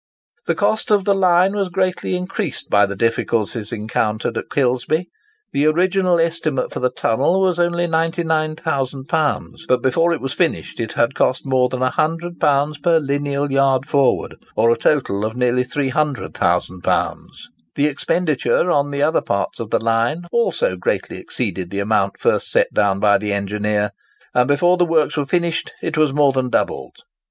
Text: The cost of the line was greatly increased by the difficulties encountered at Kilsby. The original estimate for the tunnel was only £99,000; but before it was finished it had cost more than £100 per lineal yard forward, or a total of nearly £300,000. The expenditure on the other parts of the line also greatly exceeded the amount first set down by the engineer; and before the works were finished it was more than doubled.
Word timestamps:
The 0.47 0.55
cost 0.55 0.89
of 0.89 1.05
the 1.05 1.13
line 1.13 1.53
was 1.53 1.69
greatly 1.69 2.15
increased 2.15 2.71
by 2.71 2.87
the 2.87 2.95
difficulties 2.95 3.71
encountered 3.71 4.35
at 4.35 4.49
Kilsby. 4.49 5.09
The 5.53 5.67
original 5.67 6.19
estimate 6.19 6.73
for 6.73 6.79
the 6.79 6.89
tunnel 6.89 7.39
was 7.39 7.59
only 7.59 7.85
£99,000; 7.85 9.67
but 9.67 9.83
before 9.83 10.11
it 10.11 10.19
was 10.19 10.33
finished 10.33 10.79
it 10.79 10.93
had 10.93 11.13
cost 11.13 11.45
more 11.45 11.69
than 11.69 11.81
£100 11.81 12.81
per 12.81 12.97
lineal 12.99 13.51
yard 13.51 13.85
forward, 13.85 14.37
or 14.55 14.71
a 14.71 14.75
total 14.75 15.23
of 15.23 15.35
nearly 15.37 15.63
£300,000. 15.63 17.23
The 17.75 17.85
expenditure 17.85 18.71
on 18.71 18.89
the 18.89 19.03
other 19.03 19.21
parts 19.21 19.59
of 19.59 19.69
the 19.69 19.79
line 19.83 20.23
also 20.31 20.75
greatly 20.77 21.19
exceeded 21.19 21.69
the 21.69 21.77
amount 21.77 22.19
first 22.19 22.49
set 22.49 22.73
down 22.73 22.99
by 22.99 23.19
the 23.19 23.31
engineer; 23.33 23.91
and 24.33 24.47
before 24.47 24.77
the 24.77 24.83
works 24.85 25.15
were 25.15 25.27
finished 25.27 25.71
it 25.83 25.95
was 25.95 26.11
more 26.11 26.31
than 26.31 26.49
doubled. 26.49 26.95